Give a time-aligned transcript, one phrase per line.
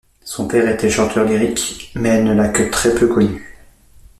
[0.23, 3.43] Son père était chanteur lyrique, mais elle ne l'a que très peu connu.